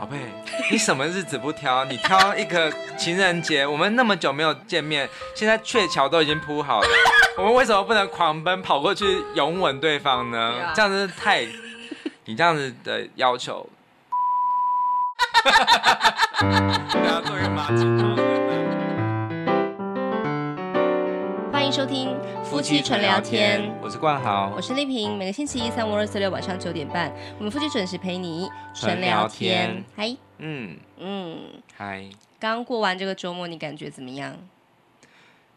[0.00, 0.16] 宝贝，
[0.70, 1.84] 你什么日子不挑？
[1.84, 6.88] 你挑一个情人节，我们那么久没有见面， 现在鹊桥都已经铺好了，
[7.36, 9.04] 我们为什么不能狂奔跑过去
[9.34, 10.72] 拥吻对方呢？
[10.74, 11.46] 这样子太，
[12.24, 13.68] 你这样子的要求，
[16.88, 18.29] 不要做一个马景欢
[21.70, 22.08] 迎收听
[22.42, 25.16] 夫妻纯聊天，我是冠豪，我是丽萍。
[25.16, 29.84] 每个星期一、三、五、二、四、六晚上九点半，我们夫妻准时陪你纯聊天。
[29.94, 32.10] 嗨，嗯嗯，嗨。
[32.40, 34.36] 刚过完这个周末，你感觉怎么样？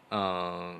[0.10, 0.76] 嗯、呃，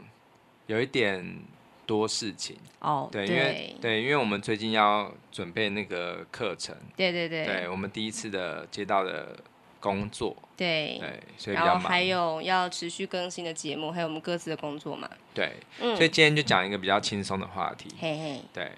[0.68, 1.40] 有一点
[1.88, 3.10] 多事情哦。
[3.12, 6.76] 对，对因为对，因为我们最近要准备那个课程。
[6.96, 9.36] 对对对，对我们第一次的接到的。
[9.84, 10.34] 工作。
[10.56, 10.98] 对。
[11.00, 15.10] 对，所以比较忙，然后还有要持续更新的节目，还有我们各自的工作嘛。
[15.34, 15.52] 对，
[15.82, 17.90] 嗯，所以今天就讲一个比较轻松的话题。
[18.00, 18.72] 嘿嘿，对，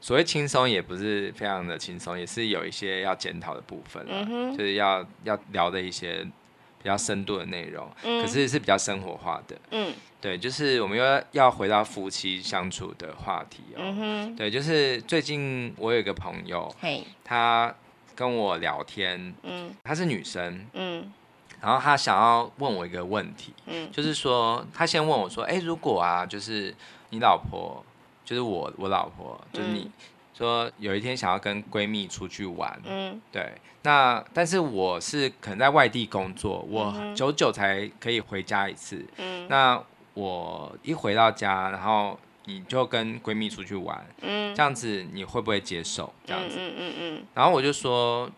[0.00, 6.22] 所谓轻松也不是非常的轻松，也是有一些要检讨的部分，嗯，就是要要聊的一些
[6.80, 17.74] 比较深度的内容，嗯，可是是比较生活化的，嗯，对，就是我们又要要回到夫妻相处的话题哦，嗯哼，对，就是最近我有一个朋友，嘿，他。
[18.22, 21.12] 跟我聊天，嗯，她是女生，嗯，
[21.60, 26.72] 然后她想要问我一个问题，嗯，就是说她先问我说，哎，如果啊，就是
[27.10, 27.84] 你老婆，
[28.24, 29.90] 就是我，我老婆，就是你
[30.32, 39.82] 说有一天想要跟闺蜜出去玩，嗯，对，那但是我是可能在外地工作，我久久才可以回家一次，嗯，那
[40.14, 42.16] 我一回到家，然后。
[42.44, 46.12] 你就跟闺蜜出去玩，嗯，这样子你会不会接受？
[46.26, 48.28] 这样子，嗯嗯嗯，然后我就说，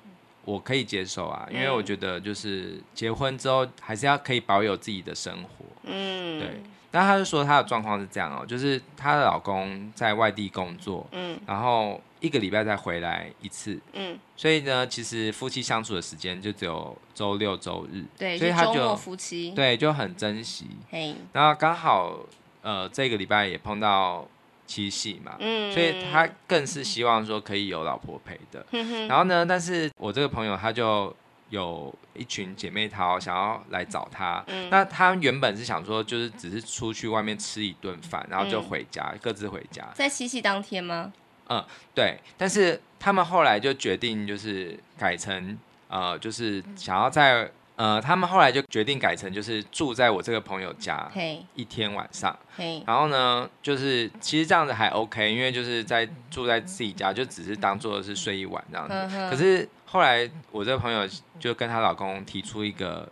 [0.44, 6.62] 我可以接受啊，因为我觉得就是结婚之后还是要可以保有自己的生活，嗯，对。
[6.90, 22.20] 但她就说她的状况是这样哦，就是她的老公在外地工作，嗯，然后一个礼拜再回来一次，嗯，所以呢，其实夫妻相处的时间就只有周六周日，对，所以他就夫妻，对，就很珍惜，嘿，然后刚好。
[22.64, 24.26] 呃，这个礼拜也碰到
[24.66, 28.64] 七夕嘛，嗯，所以他更是希望说可以有老婆陪的。
[28.70, 31.14] 嗯、然后呢，但是我这个朋友他就
[31.50, 39.86] 有一群姐妹淘想要来找他，嗯，那他原本是想说就是只是出去外面吃一顿饭，然后就回家，嗯，各自回家。
[39.92, 41.12] 在七夕当天吗？
[41.50, 41.62] 嗯，
[41.94, 42.18] 对。
[42.38, 45.58] 但是他们后来就决定就是改成
[45.88, 47.50] 呃，就是想要在。
[47.76, 51.10] 呃，他们后来就决定改成就是住在我这个朋友家
[51.56, 52.38] 一天晚上.
[52.86, 58.94] 然后呢，就是其实这样子还 OK，因为就是在住在自己家，就只是当做是睡一晚这样子。
[59.28, 61.08] 可是后来我这个朋友
[61.40, 63.10] 就跟她老公提出一个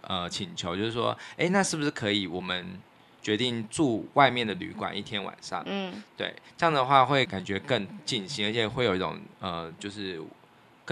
[0.00, 2.66] 呃请求，就是说，哎，那是不是可以我们
[3.22, 5.62] 决定住外面的旅馆一天晚上？
[5.64, 10.20] 嗯，对，这样的话会感觉更尽兴，而且会有一种呃就是。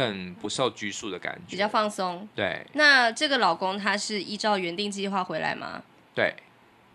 [0.01, 2.27] 更不受拘束的感觉，比较放松。
[2.35, 5.83] 对，那这个老公他是依照原定计划回来吗？
[6.15, 6.35] 对，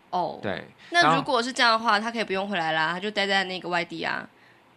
[0.09, 0.65] 哦、oh，对。
[0.89, 4.27] 那如果是这样的话，他可以不用回来啦，他就待在那个外地啊，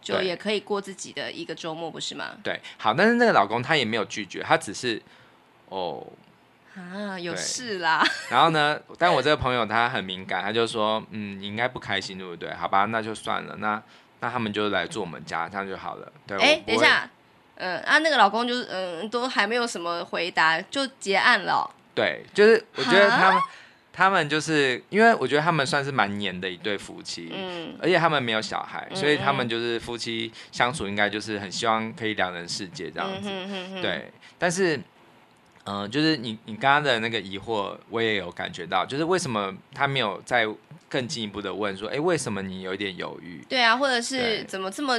[0.03, 2.37] 就也可以过自己的一个周末，不是吗？
[2.43, 5.01] 对，好，但是那个老公他也没有拒绝，他只是
[5.71, 6.07] 哦
[6.77, 8.05] 啊，有事啦。
[8.31, 12.53] 然后呢，但我这个朋友他很敏感，他就说，嗯，你应该不开心，对不对？
[12.53, 13.83] 好吧，那就算了，那
[14.21, 16.13] 那他们就来住我们家，这样就好了。
[16.27, 17.09] 对，哎、欸，等一下。
[17.59, 21.63] 嗯啊，那个老公就是嗯，都还没有什么回答就结案了、哦。
[21.95, 23.43] 对，就是我觉得他们
[23.93, 33.29] 他们就是因为我觉得他们算是蛮黏的一对夫妻，嗯，而且他们没有小孩，所以他们就是夫妻相处应该就是很希望可以两人世界这样子。
[33.29, 34.77] 嗯、哼哼哼对，但是
[35.65, 40.47] 嗯、呃，就是你你刚刚的那个疑惑，我也有感觉到，就是为什么他没有再
[40.89, 43.45] 更进一步的问说，哎，为什么你有一点犹豫？
[43.49, 44.97] 对啊，或者是怎么这么。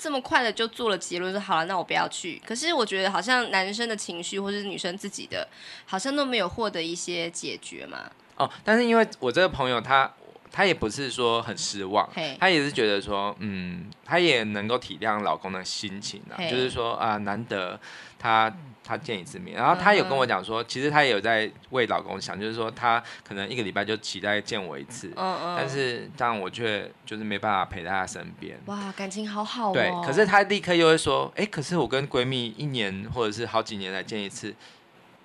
[0.00, 2.40] 这么快的就做了结论，说好了，那我不要去。
[2.46, 5.46] 可是我觉得好像男生的情绪，或者是女生自己的，
[5.84, 8.10] 好像都没有获得一些解决嘛。
[8.36, 10.10] 哦，但是因为我这个朋友他，
[10.50, 17.78] 他也不是说很失望，她也是觉得说，嗯，她也能够体谅老公的心情啊，就是说啊，难得
[18.18, 18.52] 她。
[18.82, 28.58] 他见一次面，然后她有跟我讲说，其实她也有在为老公想，就是说他可能一个礼拜就期待见我一次，但是这样我却就是没办法陪在他身边。
[28.66, 29.72] 哇，感情好好哦。
[29.72, 34.52] 对，可是她立刻又会说，哎，可是我跟闺蜜一年或者是好几年才见一次，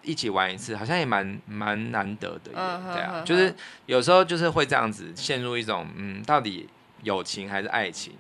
[0.06, 2.52] 一起玩一次，好像也蛮蛮难得的。
[2.54, 3.54] 嗯，对啊，就是
[3.86, 6.70] 有时候就是会这样子陷入一种，嗯，到底
[7.04, 8.14] 友情还是爱情？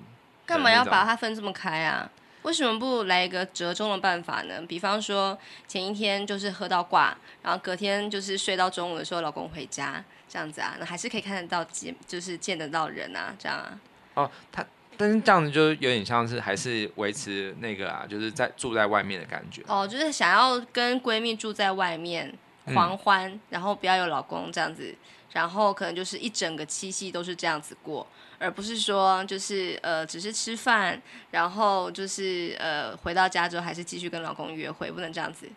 [0.46, 2.10] 干嘛要把它分这么开啊？
[2.44, 4.62] 为什么不来一个折中的办法呢？
[4.68, 5.36] 比方说
[5.68, 13.80] 前一天就是喝到挂，然后隔天就是睡到中午的时候老公回家这样子啊，那还是可以看得到见，就是见得到人啊，这样啊。
[14.14, 14.64] 哦，他
[14.98, 19.62] 但是这样子就有点像是还是维持那个啊，就是在住在外面的感觉。
[19.68, 22.34] 哦，就是想要跟闺蜜住在外面
[22.74, 24.96] 狂欢，嗯、然后不要有老公这样子，
[25.34, 28.08] 然后可能就是一整个七夕都是这样子过，
[28.40, 31.02] 而不是说就是呃只是吃饭，
[31.32, 35.48] 然后就是呃回到家之后还是继续跟老公约会，不能这样子。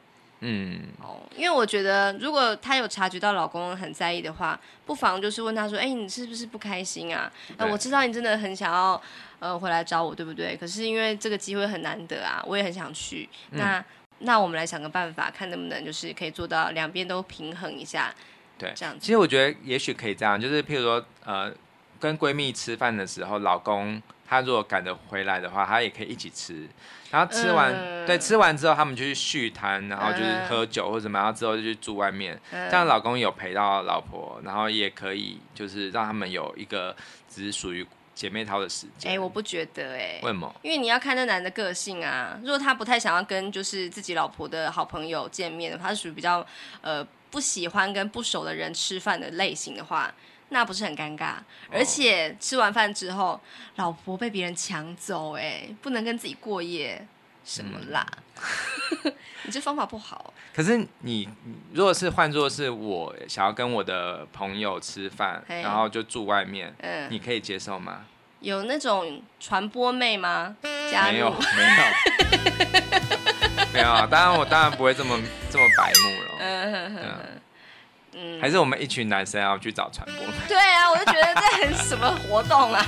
[0.40, 7.30] 嗯，哦，因为我觉得，如果她有察觉到老公很在意的话，不妨就是问他说：“哎、欸，你是不是不开心啊？
[7.56, 9.02] 呃，我知道你真的很想要，
[9.40, 10.56] 呃，回来找我，对不对？
[10.56, 13.28] 可是因为这个机会很难得啊，我也很想去。
[13.50, 13.84] 那、嗯、
[14.20, 18.14] 那我们来想个办法，看能不能就是可以做到两边都平衡一下。
[18.56, 19.00] 对，这样子。
[19.00, 21.52] 其实我觉得也许可以这样，就是譬如说，呃，
[21.98, 26.68] 跟闺蜜吃饭的时候，老公他如果赶得回来的话，他也可以一起吃。”
[27.10, 32.38] 然后吃完，嗯、对，吃完之后他们就去续摊，然后就是喝酒或者什么，然后之后就去住外面。
[32.50, 36.94] 嗯、这样老公有陪到老婆，然后也可以就是让他们有一个
[37.26, 39.12] 只是属于姐妹淘的时间。
[39.12, 40.54] 哎，我不觉得哎，为什么？
[40.60, 42.38] 因为你要看那男的个性啊。
[42.42, 46.46] 如果他不太想要跟就是自己老婆的好朋友见面的，他是属于比较
[46.82, 50.12] 呃不喜欢跟不熟的人吃饭的类型的话。
[50.50, 51.34] 那不是很尴尬，
[51.70, 53.40] 而且吃完饭之后，哦、
[53.76, 57.06] 老婆被别人抢走，哎，不能跟自己过夜，
[57.44, 58.06] 什么啦？
[59.04, 59.12] 嗯、
[59.44, 60.32] 你这方法不好。
[60.54, 61.28] 可是你
[61.72, 68.06] 如果是换作是我想要跟我的朋友吃饭，然后就住外面，嗯，你可以接受吗？
[68.40, 70.56] 有那种传播妹吗？
[70.90, 71.10] 加？
[71.10, 71.84] 没有，没有，
[73.72, 74.06] 没有啊！
[74.08, 76.38] 当然，我当然不会这么这么白目了。
[78.20, 80.16] 嗯，还是我们一群男生要去找传播？
[80.48, 82.84] 对啊，我就觉得这很什么活动啊？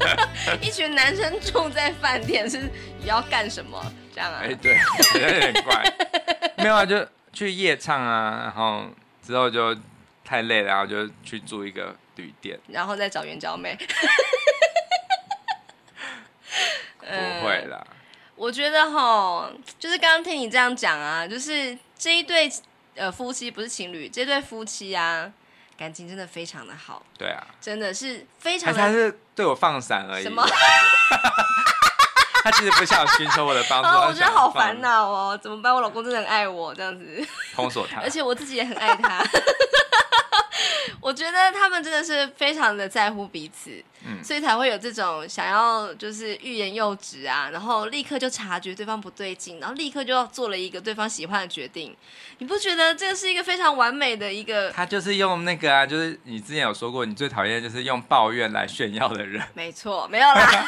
[0.60, 2.70] 一群男生住在饭店是
[3.02, 3.82] 要干什么？
[4.14, 4.40] 这样啊？
[4.42, 4.78] 哎，对，
[5.14, 5.82] 有点怪。
[6.58, 8.84] 没有啊，就去夜唱啊，然后
[9.26, 9.74] 之后就
[10.22, 13.78] 太累了，然后就去住一个旅店，然后再找援交妹。
[17.00, 17.06] 不
[17.46, 17.86] 会啦，
[18.34, 22.52] 我觉得哈，就是刚刚听你这样讲啊，就是这一对。
[22.96, 25.30] 呃，夫妻不是情侣，这对夫妻啊，
[25.76, 27.02] 感情真的非常的好。
[27.18, 28.78] 对啊，真的是非常的。
[28.78, 30.22] 他是对我放闪而已。
[30.22, 30.42] 什么？
[32.42, 33.88] 他其实不想寻求我的帮助。
[33.88, 35.74] 啊， 我觉得好烦恼哦，怎么办？
[35.74, 37.26] 我老公真的很爱我，这样子。
[37.54, 38.00] 封锁他。
[38.06, 39.22] 而且我自己也很爱他。
[41.00, 51.96] 我觉得他们真的是非常的在乎彼此，嗯，所以才会有这种想要就是欲言又止啊，然后立刻就察觉对方不对劲，然后立刻就要做了一个对方喜欢的决定。
[52.38, 54.70] 你不觉得这是一个非常完美的一个？
[54.76, 59.42] 他就是用那个啊，就是你之前有说过，你最讨厌就是用抱怨来炫耀的人。
[59.54, 60.66] 没错，没有啦，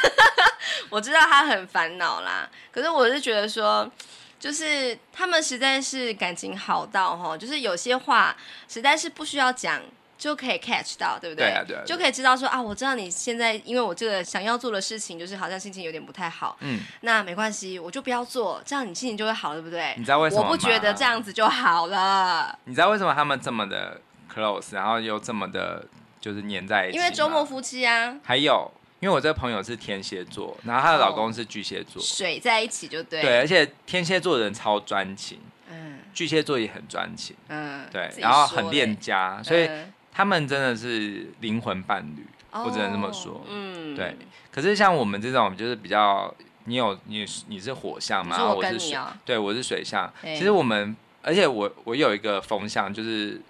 [0.90, 3.90] 我知道他很烦恼啦，可是我是觉得说。
[4.38, 8.36] 就是他们实在是感情好到哈，就是有些话
[8.68, 9.82] 实在是不需要讲
[10.16, 11.46] 就可以 catch 到，对不对？
[11.46, 16.56] 对啊，对啊，就可以知道说啊，我知道你现在因为我这个想要做的事情，就是好像心情有点不太好。
[16.60, 19.94] 嗯，那没关系，我就不要做，这样你心情就会好，对不对？
[19.96, 20.42] 你知道为什么？
[20.42, 22.56] 我不觉得这样子就好了。
[22.64, 24.00] 你知道为什么他们这么的
[24.32, 25.84] close，然后又这么的，
[26.20, 26.96] 就是黏在一起？
[26.96, 28.16] 因为周末夫妻啊。
[28.24, 28.72] 还有。
[29.00, 33.22] 因为我这个朋友是天蝎座，然后她的老公是巨蟹座，水在一起就对。
[33.22, 35.38] 对，而且天蝎座的人超专情，
[35.70, 39.70] 嗯，巨蟹座也很专情，嗯，对，然后很恋家，所以
[40.12, 44.16] 他们真的是灵魂伴侣，我只能这么说，嗯，对。
[44.50, 46.34] 可是像我们这种就是比较，
[46.64, 50.12] 你有你你是火象嘛，我是水，对，我是水象。
[50.22, 53.40] 其实我们，而且我我有一个风象就是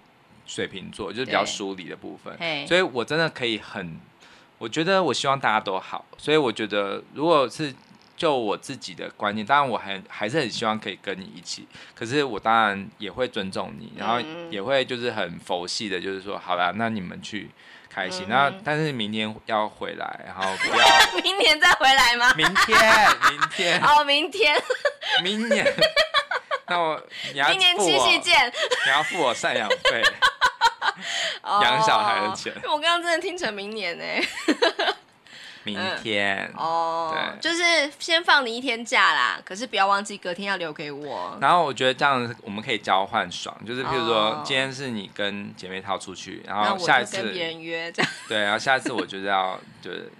[0.45, 2.37] 水瓶座，就是比较疏离的部分，
[2.67, 3.99] 所以我真的可以很。
[4.59, 7.73] 我觉得我希望大家都好，所以我觉得如果是
[8.17, 17.49] 就我自己的观念，当然我还还是很希望可以跟你一起，可是我当然也会尊重你，然后也会就是很佛系的，就是说好啦，那你们去
[17.89, 20.87] 开心，那但是明天要回来，然后不要
[21.23, 22.35] 明年再回来吗？
[22.37, 22.77] 明天，
[23.31, 24.61] 明天哦，明天，
[25.23, 25.65] 明年，
[26.67, 27.01] 那我
[27.33, 28.53] 你要明年七夕见，
[28.85, 30.03] 你要付我赡养费。
[31.63, 34.05] 养小孩的钱，我刚刚真的听成明年呢。
[35.65, 41.37] 明天哦，对，就是先放你一天假啦，可是不要忘记隔天要留给我。
[41.43, 48.11] 然后我觉得这样我们可以交换爽，就是譬如说今天是你跟姐妹套出去，然后下一次跟别人约这样。
[48.29, 50.11] 对，然后下一次我就是要就是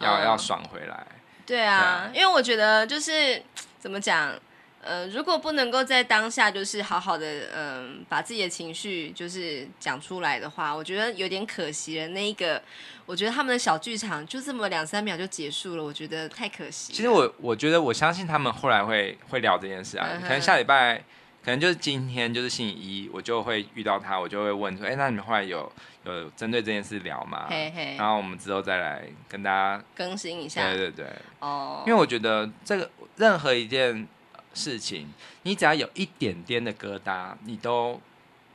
[0.00, 1.06] 要要爽回来。
[1.46, 3.40] 对啊，因为我觉得就是
[3.78, 4.34] 怎么讲。
[4.88, 12.08] 呃，如果不能够在当下就是好好的，嗯、呃，把自己的情绪就是讲出来的话，我觉得有点可惜了。
[12.08, 12.60] 那一个，
[13.04, 16.94] 我觉得他们的小剧场就这么两三秒就结束了，我觉得太可惜。
[16.94, 20.96] 其实我我觉得我相信他们后来会会聊这件事啊，嗯、可能下礼拜
[21.44, 25.70] 可能就是今天就是星期一，我就会遇到他，我就会问说，哎、欸，那你们后来有
[26.04, 27.46] 有针对这件事聊吗？
[27.50, 30.62] 嘿嘿，然后我们之后再来跟大家更新一下。
[30.62, 31.06] 对对对，
[31.40, 34.06] 哦，因为我觉得这个任何一件
[34.58, 35.06] 事情，
[35.44, 38.00] 你只要有一点点的疙瘩，你都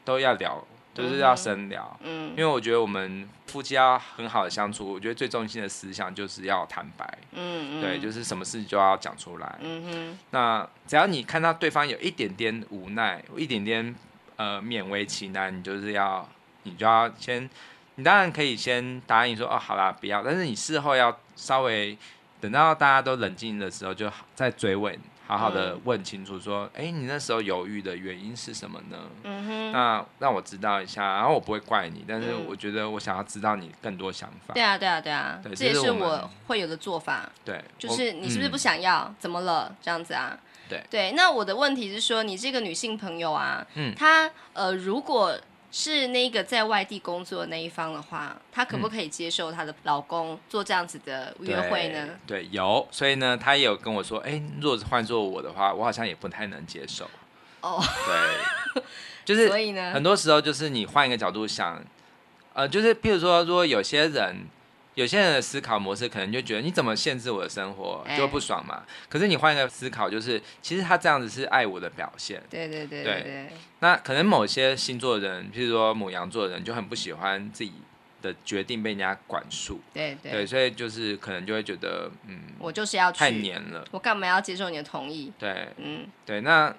[0.04, 0.64] 都要聊。
[0.96, 10.20] 就是要深聊，嗯，因为我觉得我们夫妻要很好的相处，我觉得最中心的思想就是要坦白，嗯，对，就是什么事就要讲出来，嗯哼。
[10.30, 13.96] 那只要你看到对方有一点点无奈，一点点
[14.36, 16.30] 呃勉为其难，你就是要，
[16.62, 17.50] 你就要先，
[17.96, 21.98] 你当然可以先答应说哦，好啦，不要，但是你事后要稍微
[22.40, 24.96] 等到大家都冷静的时候，就再追问。
[25.26, 28.98] 好好的问清楚，说，哎、嗯欸，你那时候犹豫的原因是什么呢？
[29.24, 34.54] 嗯哼，那让我知道一下，然后我不会怪你，但是我觉得我想要知道你更多想法。
[34.54, 37.30] 对啊，对啊，对啊，对，这也是我会有的做法。
[37.46, 39.06] 对，就是你是不是不想要？
[39.10, 39.74] 嗯、怎么了？
[39.82, 40.38] 这样子啊？
[40.70, 45.38] 对对，那我的问题是说，你这个女性朋友啊，嗯，她呃，如果。
[45.76, 52.06] 是那个在外地工作的那一方的话，她可不可以接受她的老公做这样子的约会呢？
[52.06, 57.10] 嗯、对，对，有，所以呢，她也有跟我说，哎、欸，如果是换做我的话，我好像也不太能接受。
[57.62, 58.84] 哦，对，
[59.26, 61.84] 就是，所以呢，很多时候就是你换一个角度想，
[62.54, 64.46] 呃，就是譬如说，如果有些人。
[64.96, 68.76] 有些人的思考模式可能就觉得你怎么限制我的生活，就会不爽嘛。
[68.76, 72.44] 欸、可是你换一个思考，就是其实他这样子是爱我的表现。
[72.50, 73.50] 对对对对，对。
[73.80, 77.74] 那可能某些星座的人，譬如说母羊座的人，就很不喜欢自己
[78.22, 79.82] 的决定被人家管束。
[79.94, 80.46] 对对，对。
[80.46, 85.34] 所以就是可能就会觉得，嗯，我就是要去太黏了，我干嘛要接受你的同意？
[85.40, 86.42] 对，嗯，对。
[86.42, 86.72] 那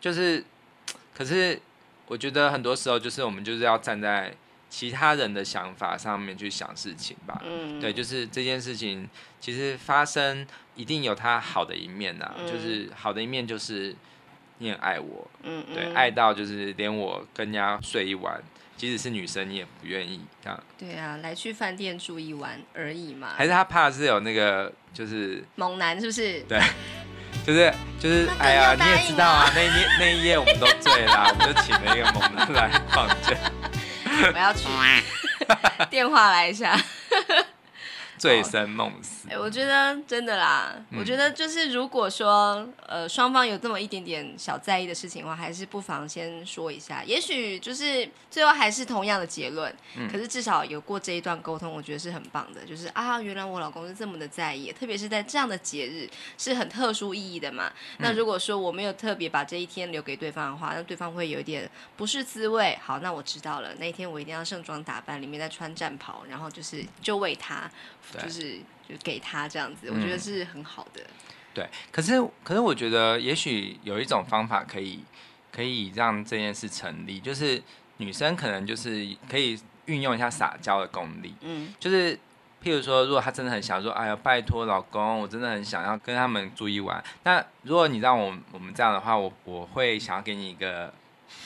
[0.00, 0.44] 就是，
[1.14, 1.60] 可是
[2.08, 4.34] 我觉得很多时候就是我们就是要站在。
[4.70, 9.06] 其他人的想法上面去想事情吧，嗯，对，就是这件事情
[9.40, 10.46] 其实发生
[10.76, 13.94] 一定有它好的一面呐、啊嗯，就是好的一面就是
[14.58, 18.40] 你很爱我，嗯，对嗯，爱到就是连我跟人家睡一晚，
[18.76, 20.62] 即使是女生你也不愿意这样。
[20.78, 23.30] 对啊，来去饭店住一晚而已嘛。
[23.36, 26.40] 还是他怕是有那个就是猛男是不是？
[26.42, 26.60] 对，
[27.44, 33.36] 就是就是哎呀，你也知道啊，那一夜那一夜我们都醉了，我们就请了一个猛男来放着。
[34.22, 34.66] 我要去
[35.90, 36.78] 电话来一下。
[38.20, 39.26] 醉生梦死。
[39.28, 40.98] 哎、欸，我觉得真的啦、嗯。
[41.00, 47.02] 我觉得就是，如果说呃双方有这么一点点小在意的事情的话，还是不妨先说一下。
[47.02, 52.60] 也许就是最后还是同样的结论、嗯，可是至少有过这一段沟通，我觉得是很棒的。
[52.66, 57.72] 就是啊，原来我老公是这么的在意，特别是在这样的节日是很特殊意义的嘛。
[57.92, 62.78] 嗯、那如果说我没有特别把这一天留给对方的话，那对方会有一点不是滋味。
[62.84, 67.70] 好，那我知道了，那一天我一定要盛装打扮，里面再穿战袍，然后就是就为他。
[68.18, 71.02] 就是就给他这样子，嗯，我觉得是很好的。
[71.52, 72.12] 对，可是
[72.44, 75.00] 可是我觉得也许有一种方法可以
[75.52, 77.60] 可以让这件事成立，就是
[77.96, 81.34] 女生可能就是可以运用一下撒娇的功力。
[81.40, 82.16] 嗯，就是
[82.62, 87.02] 譬如说，如果她真的很想说，哎呀，拜托老公，我真的很想要跟他们住一晚。
[87.24, 90.94] 那如果你让我我们这样的话，我我会想要给你一个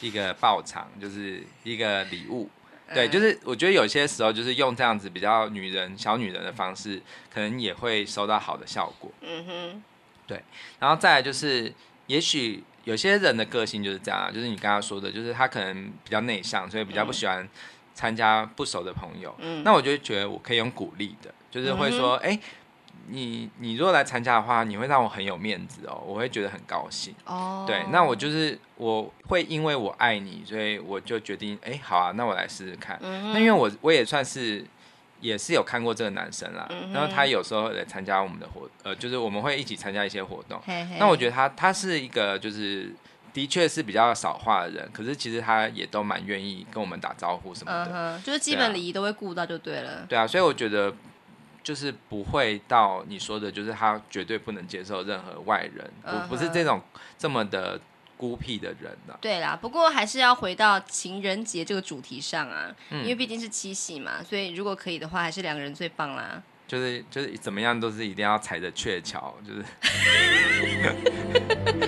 [0.03, 2.51] 一个报偿，就是一个礼物。
[2.93, 7.01] 对，就是我觉得有些时候就是用这样子比较女人小女人的方式，
[7.33, 9.11] 可能也会收到好的效果。
[9.23, 9.83] 嗯哼，
[10.27, 10.43] 对，
[10.79, 11.73] 然后再来就是，
[12.07, 17.49] 也许有些人的个性就是这样，就是你刚刚说的，就是他可能比较内向，所以比较不喜欢
[17.95, 19.35] 参加不熟的朋友。
[19.39, 22.39] 嗯，那我就觉得我可以用鼓励的，就是会说，哎。
[23.09, 27.15] 你你如果来参加的话，你会让我很有面子哦，我会觉得很高兴。
[27.27, 32.99] 哦、oh.，对，那我就是我会因为我爱你，所以我就决定，哎，好啊，那我来试试看。
[33.03, 33.33] Mm -hmm.
[33.33, 34.65] 那因为我我也算是
[35.21, 36.93] 也是有看过这个男生啦，mm -hmm.
[36.95, 40.61] 然后他有时候来参加我们的活，呃，就是我们会一起参加一些活动。
[40.99, 42.91] 那我觉得他他是一个就是
[43.33, 48.25] 的确是比较少话的人，可是其实他也都蛮愿意跟我们打招呼什么的，uh -huh.
[48.25, 50.07] 就是基本礼仪都会顾到就对了。
[50.09, 50.95] 对啊，所以我觉得。
[51.65, 56.29] 就是不会到你说的，就是他绝对不能接受任何外人，不、uh -huh.
[56.29, 56.81] 不是这种
[57.19, 57.81] 这么的
[58.17, 59.19] 孤僻的人的、啊。
[59.21, 66.41] 对啦，不过还是要回到情人节这个主题上啊，嗯、因为毕竟是七夕嘛，所以如果可以的话，还是两个人最棒啦。
[66.67, 69.63] 就是就是怎么样都是一定要踩着鹊桥，就是。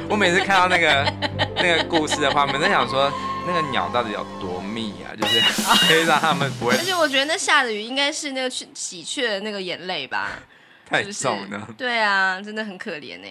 [0.08, 1.12] 我每次看到那个
[1.56, 3.10] 那个故事的话，我们，在想说
[3.46, 5.14] 那个鸟到底有多密啊？
[5.14, 5.40] 就是
[5.86, 6.76] 可以让他们不会。
[6.76, 10.32] 而且我觉得那下的雨应该是那个喜鹊的那个眼泪吧？
[10.88, 11.68] 太重了。
[11.76, 13.28] 对啊，真的很可怜呢。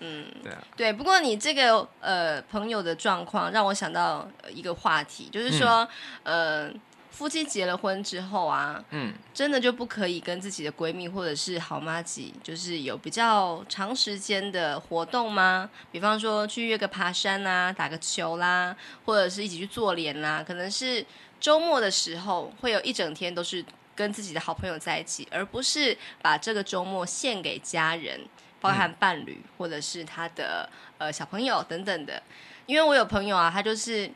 [0.00, 0.92] 嗯，对啊，对。
[0.92, 5.86] 不过你这个呃朋友的状况让我想到一个话题，就是说、
[6.24, 6.80] 嗯、呃。
[7.18, 15.68] 夫妻结了婚之后啊，嗯，真的就不可以跟自己的闺蜜或者是好妈吉，就是有比较长时间的活动吗？
[15.90, 21.04] 比方说去约个爬山啊，打个球啦，或者是一起去做脸啦，可能是
[21.40, 23.64] 周末的时候会有一整天都是
[23.96, 28.20] 跟自己的好朋友在一起，而不是把这个周末献给家人，
[28.60, 32.22] 包含伴侣或者是他的呃小朋友等等的。
[32.66, 34.08] 因为我有朋友啊，他就是。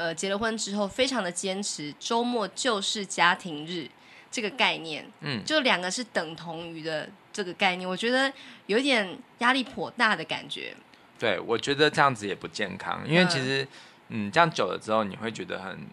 [0.00, 3.86] 呃，结了婚之后，非常的坚持周末就是家庭日
[4.30, 8.32] 这个概念，嗯，就两个是等同于的这个概念，我觉得
[8.64, 10.74] 有一点压力颇大的感觉。
[11.18, 13.62] 对，我觉得这样子也不健康，因为其实，
[14.08, 15.86] 嗯，嗯，这样久了之后，你会觉得很，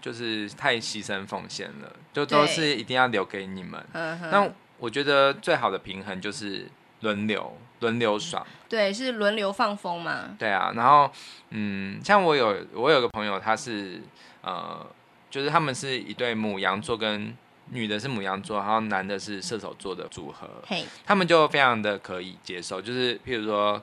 [0.00, 3.80] 就是太牺牲奉献了，就都是一定要留给你们。
[3.92, 6.68] 那我觉得最好的平衡就是
[7.00, 7.56] 轮流。
[7.80, 10.34] 轮流爽，对，是轮流放风嘛。
[10.38, 11.12] 对啊，然后，
[11.50, 14.00] 嗯，像我有我有个朋友，他是
[14.40, 14.84] 呃，
[15.28, 17.36] 就是他们是一对母羊座，跟
[17.72, 20.48] 女的是母羊座，然后男的是射手座的组合。
[20.66, 23.78] 嘿，他们就非常的可以接受，就是譬如说，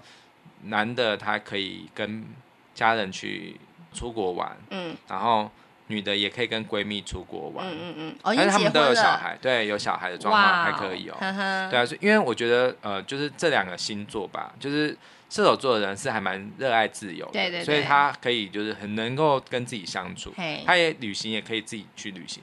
[0.63, 2.25] 男的他可以跟
[2.73, 3.59] 家人去
[3.93, 5.51] 出国玩，嗯，然后。
[5.87, 11.67] 女的也可以跟闺蜜出国玩，嗯嗯嗯，但是他们都有小孩，对，有小孩的状况还可以哦，呵呵。
[11.69, 14.97] 对啊，因为我觉得呃，就是这两个星座吧，就是
[15.29, 20.33] 射手座的人是还蛮热爱自由的，对对对，所以他可以就是很能够跟自己相处，
[20.65, 22.41] 他也旅行也可以自己去旅行，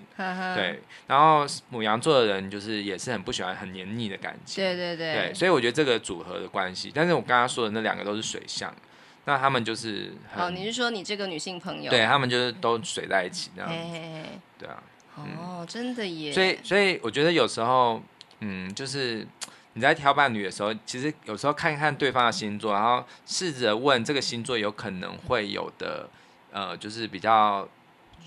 [0.54, 8.74] 对，然后母羊座的人就是也是很不喜欢很黏腻的感情，对对对，对，所以我觉得这个组合的关系，但是我刚刚说的那两个都是水象。
[9.26, 11.90] 那他们就是哦，你是说你这个女性朋友？
[11.90, 14.24] 对，他们就是都水在一起这样子，嘿嘿嘿
[14.58, 14.82] 对啊。
[15.16, 16.32] 哦，嗯、真的耶。
[16.32, 18.02] 所以，所以我觉得有时候，
[18.40, 19.26] 嗯，就是
[19.74, 26.08] 你在挑伴侣的时候，其实有时候看一看对方的星座，然后试着问这个星座有可能会有的，
[26.52, 27.68] 呃，就是比较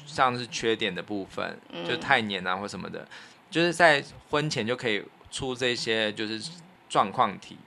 [0.06, 3.08] 像是缺点的部分，嗯、就太黏啊或什么的，
[3.50, 6.52] 就是在婚前就可以出这些就是
[6.94, 7.58] 状况题。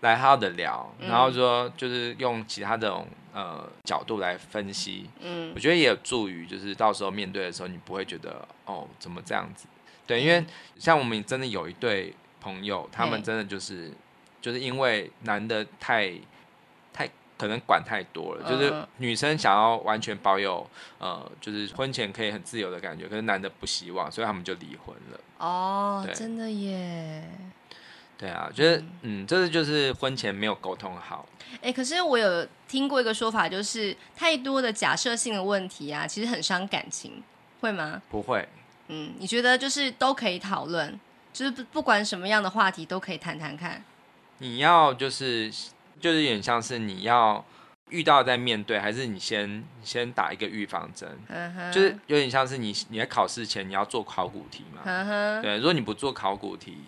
[0.00, 9.66] 来好好的聊，然后说就是用其他这种呃角度来分析，嗯，我觉得也有助于，就是到时候面对的时候，你不会觉得哦怎么这样子，
[10.06, 10.44] 对，因为
[10.78, 13.92] 像我们真的有一对朋友，他们真的就是
[14.40, 16.12] 就是因为男的太
[16.92, 17.08] 太
[17.38, 20.64] 可能管太多了，就是女生想要完全保有
[20.98, 25.18] 呃就是婚前可以很自由的感觉，可是男的不希望，所以他们就离婚了。
[25.38, 27.26] 哦，真的耶。
[28.16, 31.28] 对啊，觉得嗯，这是就是婚前没有沟通好。
[31.60, 37.22] 哎，可是我有听过一个说法，就是太多的假设性的问题啊，其实很伤感情，
[37.60, 38.00] 会吗？
[38.08, 38.48] 不会。
[38.88, 40.98] 嗯，你觉得就是都可以讨论，
[41.32, 43.82] 就是不不管什么样的话题都可以谈谈看。
[44.38, 45.50] 你要就是
[46.00, 47.44] 就是有点像是你要
[47.88, 51.08] 遇到再面对，还是你先先打一个预防针？
[51.28, 51.72] 嗯哼。
[51.72, 54.82] 就是有点像是你你在考试前你要做考古题嘛？
[54.84, 55.42] 嗯哼。
[55.42, 56.78] 对，如果你不做考古题。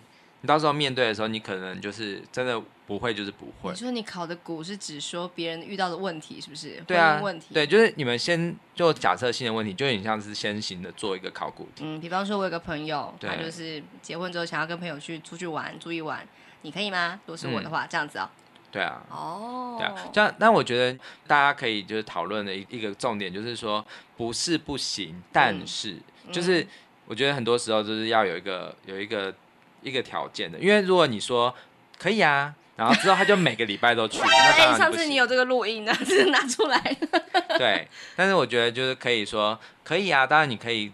[0.41, 3.71] 你到时候面对的时候，你可能就是真的不会，就是不会。
[3.71, 6.79] 你说你考的股是指说别人遇到的问题，是不是？
[6.85, 7.47] 对啊，问题。
[7.55, 11.83] 对，就是你们先就假设性的问题，就很像是先行的做一个考古题。
[11.83, 16.25] 嗯，比方说，我有个朋友，他就是结婚之后想要跟朋友去出去玩，住一晚，
[16.61, 17.19] 你可以吗？
[17.25, 18.45] 如果是我的话，嗯、这样子啊、哦。
[18.71, 19.03] 对啊。
[19.09, 19.75] 哦。
[19.79, 23.83] 对啊，这样，但我觉得大家可以就是讨论的一一个重点，就是说
[24.15, 25.93] 不是不行，但是、
[26.27, 26.65] 嗯、就是
[27.07, 29.33] 我觉得很多时候就是要有一个有一个。
[29.81, 31.53] 一个条件的，因为如果你说
[31.97, 34.19] 可以啊，然后之后他就每个礼拜都去。
[34.27, 36.79] 哎、欸，上次你有这个录音呢， 是拿出来。
[37.57, 40.91] 对，但是我觉得就是可以说可以啊，当然你可以，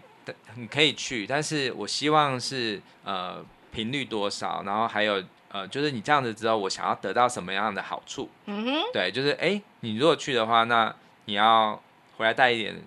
[0.56, 8.30] 你可以去，但是我希望是呃频率多少，然后还有呃就是你这样子之后，我想要得到什么样的好处？
[8.46, 10.94] 嗯哼，对，就是哎、欸，你如果去的话，那
[11.26, 11.82] 你要
[12.16, 12.82] 回来带一点。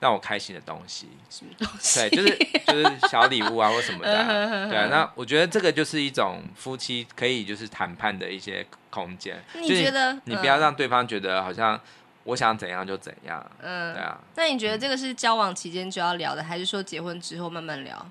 [0.00, 2.00] 让我开心的东西，什么东西？
[2.00, 4.68] 对，就是就是小礼物啊，或什么的、啊。
[4.68, 9.42] 对啊，那我觉得这个就是一种夫妻可以就是谈判的一些空间。
[9.54, 10.16] 你觉得？
[10.24, 11.80] 你不要让对方觉得好像
[12.24, 13.44] 我想怎样就怎样。
[13.60, 14.18] 嗯，对啊。
[14.36, 18.06] 那你觉得这个是交往期间就要聊的，还是说结婚之后慢慢聊？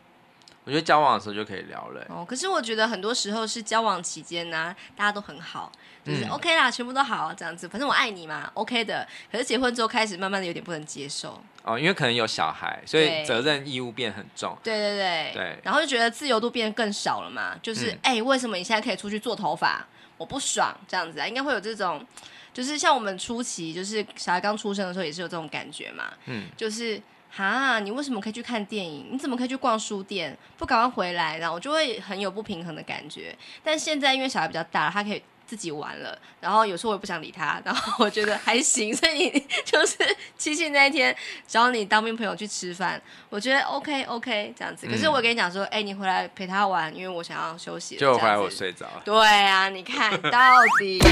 [0.68, 2.06] 我觉得交往的时候就可以聊了。
[2.10, 5.72] 哦，可是我觉得很多时候是交往期间呢、啊，大家都很好，
[6.04, 9.08] 就是 OK 啦，嗯、全部都好这样子，反正我爱你嘛，OK 的。
[9.32, 11.42] 可是结婚之后开始慢慢的有点不能接受。
[11.64, 14.58] 哦，因为可能有小孩，所以责任义务变很重。
[14.62, 15.32] 对对对。
[15.36, 15.60] 对。
[15.64, 21.26] 然后就觉得自由度变得更少了嘛，就是哎、嗯欸，为什么你现在可以出去做头发，我不爽这样子啊？
[21.26, 22.06] 应该会有这种，
[22.54, 26.12] 就是像我们初期，就是小孩刚出生的时候也是有这种感觉嘛。
[26.26, 26.50] 嗯。
[26.58, 27.02] 就是。
[27.38, 29.10] 哈，你为什么可以去看电影？
[29.12, 30.36] 你怎么可以去逛书店？
[30.58, 33.36] 不赶快回来，然后我就会很有不平衡的感觉。
[33.64, 39.98] 但现在因为小孩比较大，他可以自己玩了，然后有时候我也不想理他，然后我觉得还行，所以你 就是
[40.36, 44.88] 七夕那一天找你当兵朋友去吃饭，我觉得 OK OK 这样子。
[44.88, 47.98] 可是我跟你讲说，哎、嗯欸，你回来陪他玩，因为我想要休息。
[47.98, 49.02] 就回来我睡着了。
[49.06, 51.00] 对啊，你看到底。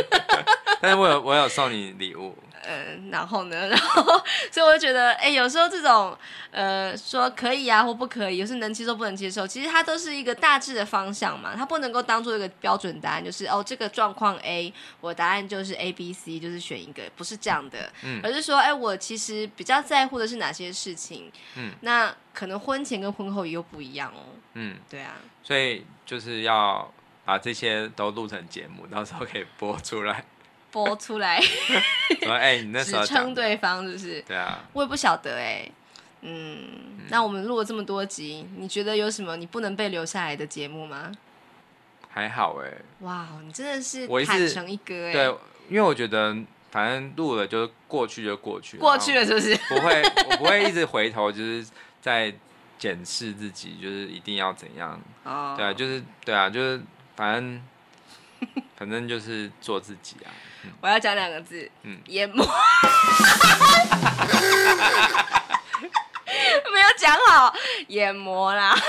[0.82, 2.36] 但是我有我有送你礼物。
[2.66, 3.68] 嗯，然后呢？
[3.68, 4.02] 然后，
[4.50, 6.16] 所以我就觉得，哎，有时候这种，
[6.50, 24.20] 呃，说可以啊或不可以，有时能接受不能接受，其实它都是一个大致的方向嘛，它不能够当做一个标准答案，就是哦，这个状况 A，我答案就是 A、B、C，就是选一个，不是这样的，嗯，而是说，哎，我其实比较在乎的是哪些事情，嗯，那可能婚前跟婚后也又不一样哦，
[24.54, 26.92] 嗯，对啊，所以就是要
[27.24, 30.24] 把这些都录成节目，到时候可以播出来。
[30.70, 31.40] 播出来，
[32.28, 34.22] 哎、欸，你那时候指称对方是不是？
[34.22, 35.72] 对啊，我也不晓得哎、欸，
[36.22, 36.58] 嗯，
[36.98, 41.12] 嗯，那我们录了这么多集，你觉得有什么你不能被留下来的节目吗？
[42.08, 45.36] 还好哎、欸，哇，你真的是坦诚一哥哎、欸，对，
[45.68, 46.36] 因为我觉得
[46.70, 49.54] 反正录了就过去就过去，过去了是不是？
[49.68, 51.64] 不会，我不会一直回头，就是
[52.00, 52.32] 在
[52.78, 55.00] 检视自己，就是一定要怎样？
[55.24, 56.80] 哦，对啊，就是对啊，就是
[57.14, 57.62] 反正
[58.76, 60.30] 反正就是做自己啊。
[60.80, 62.46] 我要讲两个字，嗯，研磨，
[66.72, 67.54] 没有讲好，
[67.88, 68.76] 眼膜啦。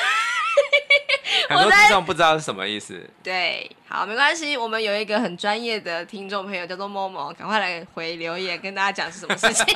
[1.49, 3.09] 很多听众不知道是什么意思。
[3.23, 9.65] 对，好，没关系，我们有一个很专业的听众朋友叫做 Momo，赶快来回留言跟大家讲是什么事情。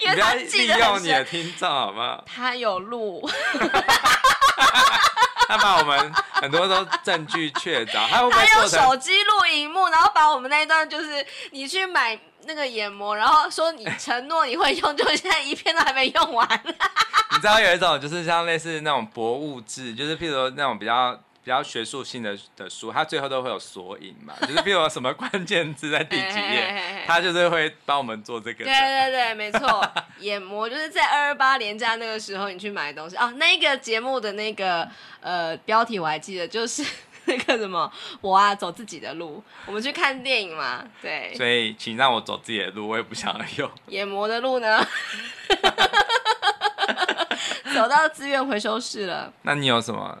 [0.00, 2.24] 你不要利用你的听众好不好？
[2.26, 3.28] 他有录。
[5.56, 16.48] 他把我们很多都证据确凿，他用手机录荧幕，然后把我们那一段就是你去买那个眼膜，然后说你承诺你会用，就现在一片都还没用完。
[17.30, 21.18] 你知道有一种就是像类似那种博物志，就是譬如说那种比较。
[21.44, 28.64] 比较学术性的的书，它最后都会有索引嘛， 就是比如说什么关键字在第几页，它就是会帮我们做这个。
[28.64, 29.86] 对对对，没错。
[30.20, 33.30] 研磨就是在二二八连假那个时候你去买东西哦。
[33.32, 34.88] 那个节目的那个
[35.20, 36.82] 呃标题我还记得，就是
[37.26, 41.34] 那个什么我啊走自己的路，我们去看电影嘛，对。
[41.36, 43.70] 所以请让我走自己的路，我也不想要用。
[43.88, 44.82] 研磨的路呢？
[47.74, 49.30] 走到资源回收室了。
[49.42, 50.16] 那你有什么？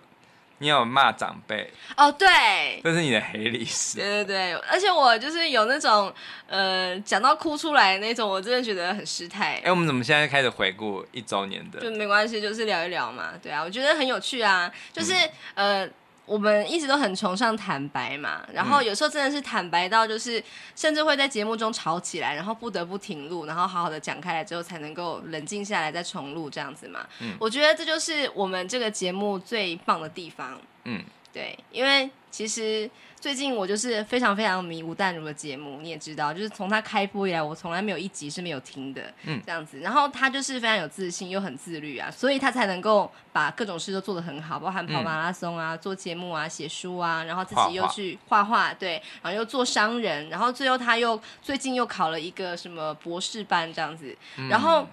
[0.64, 2.10] 你有骂长辈哦？
[2.10, 3.98] 对，这是你的黑历史。
[3.98, 6.10] 对对对，而且我就是有那种
[6.46, 9.56] 呃，讲到哭出来那种，我真的觉得很失态。
[9.56, 11.80] 哎、欸，我们怎么现在开始回顾一周年的？
[11.80, 13.32] 就没关系，就是聊一聊嘛。
[13.42, 14.72] 对啊，我觉得很有趣啊。
[14.90, 15.12] 就是、
[15.54, 15.90] 嗯、呃。
[16.26, 20.42] 我们一直都很崇尚坦白嘛，然后有时候真的是坦白到就是，
[20.74, 27.06] 甚至会在节目中吵起来，然后不得不停录，然后好好的讲开来之后，才能够冷静下来再重录这样子嘛。
[27.20, 30.60] 嗯，我觉得这就是我们这个节目最棒的地方。
[30.84, 32.90] 嗯，对，因为其实。
[33.24, 39.80] 最近我就是非常非常迷吴淡如的节目，你也知道，就是从他开播以来，我从来没有一集是没有听的，嗯，这样子。
[39.80, 54.14] 然后他就是非常有自信又很自律啊，所以他才能够把各种事都做得很好，包含跑马拉松啊、嗯、做节目啊、写书啊，然后自己又去画画，对，然后又做商人，然后最后他又最近又考了一个什么博士班这样子，
[54.50, 54.86] 然后。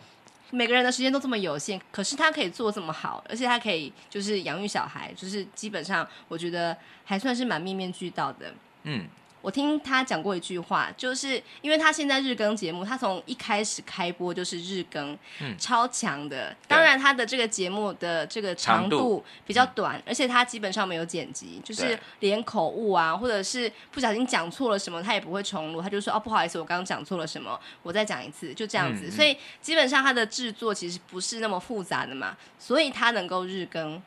[0.52, 8.54] 每个人的时间都这么有限，可是他可以做这么好，而且他可以就是养育小孩，就是基本上我觉得还算是蛮面面俱到的。
[8.84, 9.08] 嗯。
[9.42, 16.56] 我听他讲过一句话，就是因为他现在日更节目，他从一开始开播就是日更，嗯、超强的。
[16.68, 29.08] 当然，他的这个节目的这个长度比较短，嗯、而且他基本上没有剪辑，就是连口误啊，或者是不小心讲错了什么，他也不会重录，他就说哦，不好意思，我刚刚讲错了什么，我再讲一次，就这样子。
[29.08, 34.02] 嗯、所以基本上他的制作其实不是那么复杂的嘛，所以他能够日更。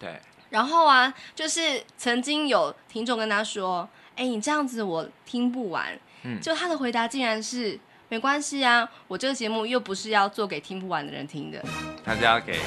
[0.00, 0.20] 对。
[0.50, 3.88] 然后啊，就是曾经有听众跟他说。
[4.20, 5.98] 哎，你这样子我听不完。
[6.24, 7.80] 嗯，就他的回答竟然是
[8.10, 11.64] 没关系啊，我这个节目又不是要做给听不完的人听的，
[12.04, 12.60] 他是要给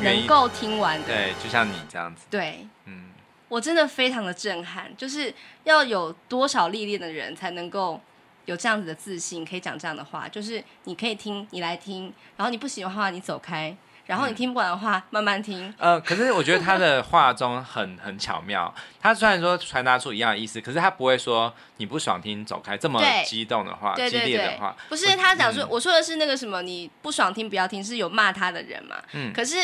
[0.00, 1.06] 能够听完的。
[1.08, 2.26] 对，就像你这样子。
[2.30, 3.06] 对，嗯，
[3.48, 8.00] 我真的非常的震撼，就是要有多少历练的人才能够
[8.44, 13.76] 有这样子的自信，可以讲这样的话，就是你可以听，你来听，然后你不喜欢的话，你走开。
[14.08, 15.72] 然后你听不完的话，嗯、慢慢听。
[15.76, 18.74] 呃，可是我觉得他的话中很很巧妙。
[19.00, 24.74] 他虽然说传达出一样的意思，可是他不会说你不爽听走开这么激动的话，激烈的话。
[24.88, 28.96] 不是他讲说，我说的是那个什么，你不爽听不要听，是有骂他的人嘛？
[29.12, 29.30] 嗯。
[29.32, 29.56] 可是。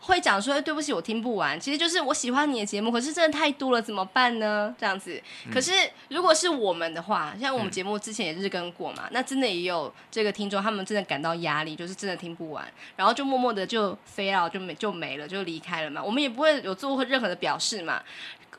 [0.00, 1.58] 会讲说，对不起，我听不完。
[1.60, 4.74] 其实就是我喜欢你的节目，可是真的太多了，怎么办呢？
[4.78, 5.22] 这样子。
[5.52, 5.72] 可是
[6.08, 16.02] 如果是我们的话，像我们节目之前也日更过嘛，那真的也有这个听众，他们真的感到压力，就是真的听不完，然后就默默的就飞了，就没就没了，就离开了嘛。
[16.02, 18.02] 我们也不会有做任何的表示嘛。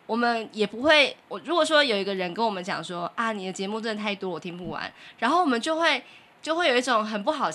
[0.08, 1.15] 我们也不会。
[1.30, 6.04] 我如果说有一个人跟我们讲说啊，你的节目真的太多，我听不完，然后我们就会
[6.41, 7.49] 就会有一种很不好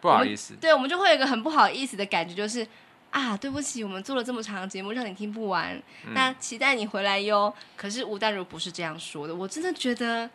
[0.00, 2.64] 不好意思，对，我们就会有一个很不好意思的感觉，就是
[3.10, 5.74] 啊，对不起，我们做了这么长的节目，让你听不完，
[6.06, 7.54] 嗯、那期待你回来哟。
[7.76, 10.28] 可是吴淡如不是这样说的，我真的觉得。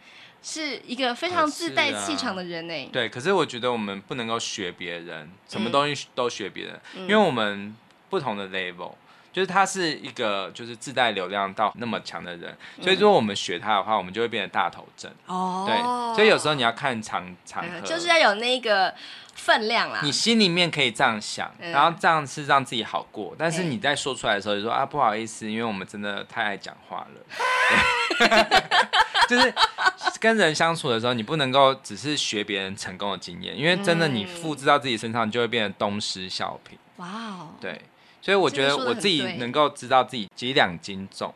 [0.44, 2.90] 是一个非常自带气场的人呢、欸啊。
[2.92, 7.76] 对，可是我觉得我们不能够学别人，什么东西都学别人，嗯、因为我们
[8.10, 8.92] 不同的 level，
[9.32, 15.12] 就是他是一个就是自带流量到那么强的人，嗯、所以如果我们学他的话，我们就会变成大头症。
[15.26, 18.94] 哦，对，所以有时候你要看场场合，就是要有那个
[19.34, 20.02] 分量啦。
[20.04, 27.22] 你心里面可以这样想，嗯、然后这样是让自己好过，但是你在说出来的时候就说啊，不好意思，因为我们真的太爱讲话了。
[29.30, 29.54] 就是
[30.20, 36.76] 跟人相处的时候，你不能够只是学别人成功的经验，因为真的你复制到自己身上，就会变成东施效颦。
[36.98, 37.50] 哇哦！
[37.62, 37.82] 对，
[38.22, 41.34] 所以我觉得我自己能够知道自己几两斤重，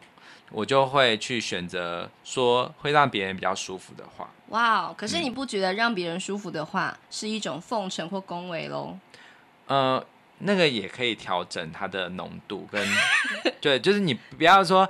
[0.52, 4.30] 我就会去选择说会让别人比较舒服的话。
[4.50, 4.95] 哇哦！
[4.95, 8.98] 可是你不觉得让别人舒服的话是一种奉承或恭维喽？
[9.65, 10.06] 呃，
[10.39, 12.88] 那个也可以调整它的浓度跟
[13.60, 14.88] 对，就是你不要说。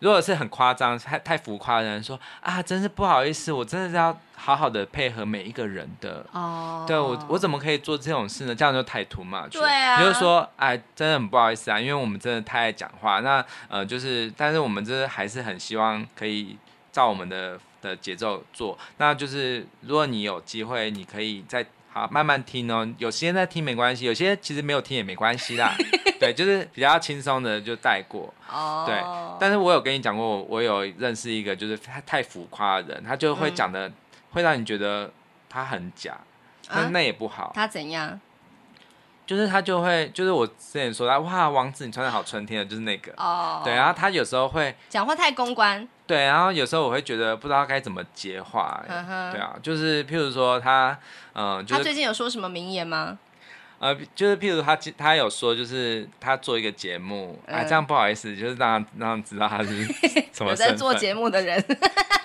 [0.00, 6.24] 如果是很夸张、太太浮夸的人说啊，真是不好意思，我真的是要好好的配合每一个人的。
[6.32, 8.54] 哦，对我我怎么可以做这种事呢？
[8.54, 9.50] 这样就太 too much。
[9.52, 13.20] 对啊，就是说，哎，真的很不好意思啊，因为我们真的太爱讲话。
[13.20, 16.56] 那呃，就是，但是我们真的还是很希望可以
[16.92, 18.78] 照我们的的节奏做。
[18.98, 21.66] 那就是，如果你有机会，你可以再
[22.02, 22.88] 好慢慢听哦。
[22.98, 25.74] 有时间再听没关系，有些其实没有听也没关系啦。
[26.20, 28.32] 对，就是比较轻松的就带过。
[28.50, 28.84] 哦。
[28.86, 28.96] 对，
[29.38, 33.94] 但是我有跟你讲过，我有认识一个就是太太浮夸的人，他就会讲的、嗯、
[34.30, 35.10] 会让你觉得
[35.48, 36.18] 他很假，
[36.70, 37.52] 那、啊、那也不好。
[37.54, 38.20] 他怎样？
[39.28, 43.12] 就是他就会，就是我之前说他哇，王子你穿的好春天的，就是那个。
[43.18, 43.60] 哦。
[43.62, 45.86] 对，然后他有时候会讲话太公关。
[46.06, 48.82] 对，然后有时候我会觉得不知道该怎么接话。
[48.88, 50.98] 对啊，就是譬如说他，
[51.34, 53.18] 嗯、呃，就是、他最近有说什么名言吗？
[53.80, 59.84] 呃，就是譬如他他有说，就是他做一个节目，哎、嗯啊，这样不好意思，就是让让知道他是
[60.32, 61.62] 什么 在做节目的人。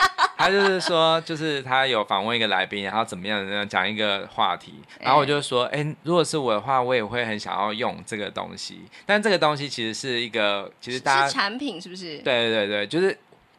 [0.43, 8.81] 他就是说，就是他有访问一个来宾，然后怎么样怎么样讲一个话题，然后我就说，哎、欸，如果是我的话，我也会很想要用这个东西。
[9.05, 12.17] 但这个东西其实是一个，其实大家是产品是不是？
[12.19, 13.17] 对对对，就是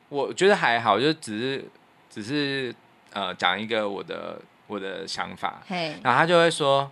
[0.08, 1.64] 我觉得还好，就只是
[2.10, 2.74] 只是
[3.12, 6.90] 呃讲一个我的我的想法，嘿然后他就会说。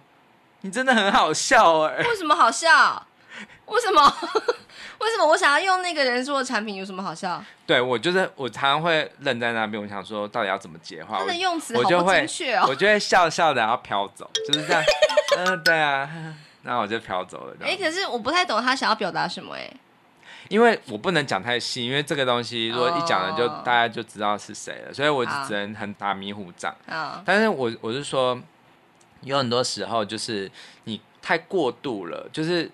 [0.65, 1.97] 你真的很好笑哎！
[2.05, 3.05] 为什么好笑？
[3.67, 4.15] 为什么？
[5.03, 7.43] 为什么我想要用那个人做的产品有什么好笑？
[7.67, 11.19] 对，我就是我常常会愣在那边，我想说到底要怎么接话。
[11.19, 14.83] 他的用词好不精确哦，我就会笑笑的然后飘走，就是这样。
[15.39, 16.09] 嗯、呃，对啊，
[16.63, 17.57] 那我就飘走了。
[17.61, 19.69] 哎、欸，可是我不太懂他想要表达什么哎。
[20.49, 23.65] 因为我不能讲太细，因为这个东西如果一讲了就、oh.
[23.65, 26.75] 大家就知道是谁了，所以我只能很打迷糊仗。
[26.89, 27.23] Oh.
[27.25, 28.41] 但是我我是说。
[29.25, 30.51] 有很多时候就是
[30.83, 32.69] 你太过度了，就是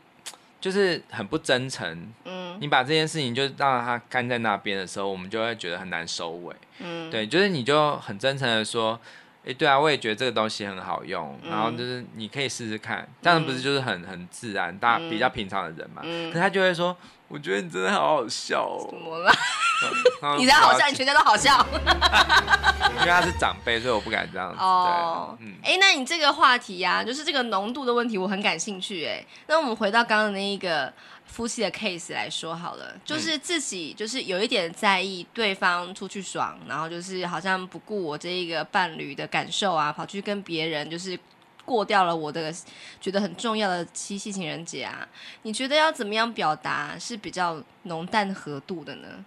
[0.60, 2.12] 就是很不真诚。
[2.24, 6.54] 嗯，你把这件事情就让它干在那边的时候，我们就会觉得很难收尾。
[6.80, 8.98] 嗯，对，就是你就很真诚的说，
[9.48, 16.02] 哎，对啊，我也觉得这个东西很好用，然后就是你可以试试看，这样不是就是很很自然，大家比较平常的人嘛。
[16.04, 16.94] 嗯，可是他就会说。
[17.30, 18.88] 我觉得你真的好好笑哦！
[18.90, 19.30] 怎么了？
[20.38, 21.54] 你才好笑，你全家都好笑。
[23.00, 24.56] 因为他是长辈，所以我不敢这样子。
[24.58, 29.04] 哦，嗯，哎，那你这个话题呀，就是这个浓度的问题，我很感兴趣。
[29.04, 30.90] 哎，那我们回到刚刚那一个
[31.28, 41.16] 夫妻的 case 来说好了，就是自己就是有一点在意对方出去爽，然后就是好像不顾我这一个伴侣的感受啊，跑去跟别人就是。
[41.68, 42.50] 过掉了我的
[42.98, 45.06] 觉得很重要的七夕情人节啊，
[45.42, 49.22] 你觉得要怎么样表达是比较浓淡合度的呢？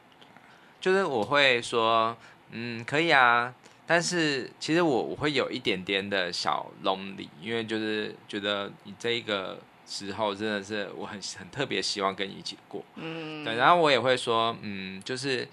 [0.80, 2.18] 就是我会说，
[2.50, 3.54] 嗯，可以啊，
[3.86, 9.60] 但是其实我我会有一点点的小 lonely，因为就是觉得你这一个
[9.92, 15.46] 时候真的是我很很特别希望跟你一起过，嗯，对，然后我也会说，嗯，就是，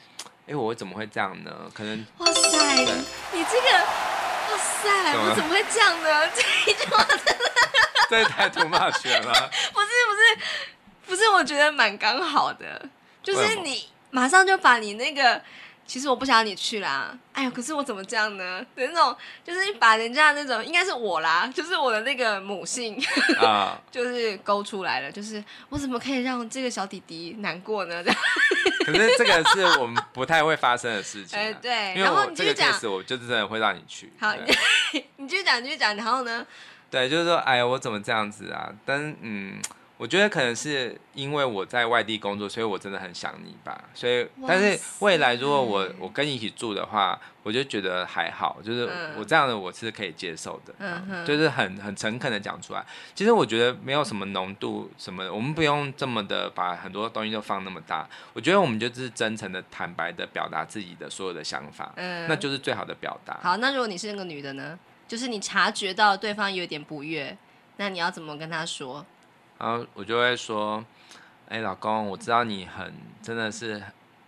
[0.47, 1.69] 哎，我怎么会这样呢？
[1.75, 2.85] 可能，哇塞，
[3.33, 3.85] 你这个。
[4.51, 5.13] 哇塞！
[5.13, 6.09] 么我怎么会这样呢？
[6.33, 7.51] 这一句话真的，
[8.09, 9.51] 这也太土骂血了。
[9.75, 10.39] 不是不是
[11.09, 12.89] 不是，我觉得蛮刚好的，
[13.23, 15.43] 就是你马上就把你那个。
[15.89, 18.61] 其实我不想要你去啦，哎呦，可是我怎么这样呢？
[18.77, 23.03] 的那种，就是把人家那种，应该是我啦，就是我的那个母性，
[23.41, 28.05] 啊， 就是勾出来了，就是我怎么可以让这个小弟弟难过呢？
[28.05, 28.21] 这样。
[28.85, 31.95] 可是这个是我们不太会发生的事情， 哎，对。
[31.95, 34.13] 然后你继续讲，我就是真的会让你去。
[34.21, 34.35] 好，
[35.17, 36.47] 你继续讲，继续讲，然后呢？
[36.91, 38.71] 对，就是说，哎呀，我怎么这样子啊？
[38.85, 39.59] 但嗯。
[39.99, 43.85] 我觉得可能是因为我在外地工作，所以我真的很想你吧。
[43.93, 52.87] 所以，但是未来如果我我跟你一起住的话，我就觉得还好，就是我这样的我是可以接受的，嗯、就是很很诚恳的讲出来。
[53.15, 58.09] 其实我觉得没有什么浓度什么的，我们不用这么的把很多东西都放那么大。
[58.33, 63.37] 我觉得我们就是真诚的、坦白的表达自己的所有的想法，嗯，那就是最好的表达。
[63.43, 64.79] 好，那如果你是那个女的呢？
[65.09, 67.37] 就是你察觉到对方有点不悦，
[67.79, 69.05] 那你要怎么跟他说？
[69.59, 70.85] 然后我就会说
[71.51, 73.83] ：“哎、欸，老公，我知道你很真的是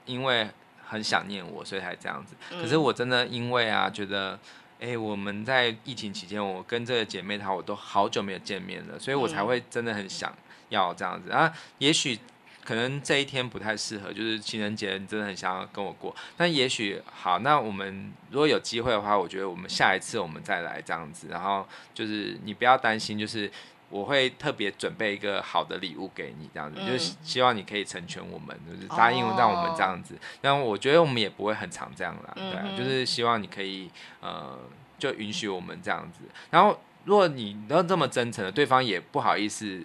[0.05, 0.51] 因为
[0.85, 2.35] 很想念我，所以才这样子。
[2.51, 4.33] 可是我真的因为啊，觉得
[4.81, 10.35] 哎、欸，我们在疫情期间，我跟这个姐妹她我都好久没有见面了，所以我才会真的很想
[10.71, 11.53] 要这样子啊。
[11.79, 12.19] 也许
[12.65, 16.13] 可能这一天不太适合，就是情人节，你真的很想要跟我过。
[16.37, 21.29] 但也许好，那我们如果有机会的话，我觉得我们下一次我们再来这样子。
[21.31, 21.65] 然后
[21.95, 23.49] 就是你不要担心，就是。”
[23.91, 30.15] 我会特别准备一个好的礼物给你，这样子，嗯、就是希望你可以成全我们，就是答应让我们这样子。
[30.41, 34.59] 然后、哦、我觉得我们也不会很常这样啦，对、啊，嗯、就是希望你可以呃，
[34.99, 36.21] 就允许我们这样子。
[36.51, 39.85] 然后如果你都这么真诚的，对方也不好意思，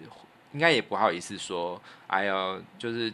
[0.52, 3.12] 应该也不好意思说，哎呦，就是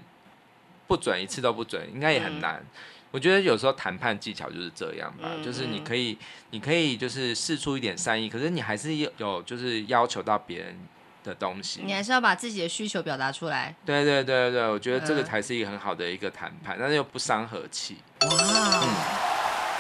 [0.87, 2.57] 不准一次都不准，应该也很难。
[2.61, 2.67] 嗯
[3.13, 6.19] 我觉得有时候谈判技巧就是这样吧，嗯、就是你可以，
[6.51, 10.77] 你可以就是试出一点善意，可是你还是有有就是要求到别人
[11.23, 13.75] 的东西，你还是要把自己的需求表达出来。
[13.85, 17.99] 对对对对，我觉得这个才是一个很好的一个谈判，嗯、但是又不伤和气。
[18.23, 18.29] 哇，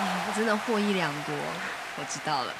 [0.00, 1.34] 嗯，我真的获益良多，
[1.98, 2.54] 我知道了。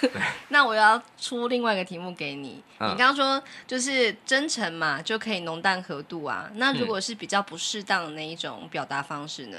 [0.50, 6.48] 那我要出另外一个题目给你，嗯、你刚刚说就是真诚嘛，就可以浓淡合度啊。
[6.54, 9.58] 那如果是比较不适当的那一种表达方式呢？